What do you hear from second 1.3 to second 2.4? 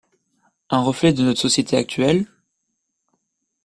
société actuelle?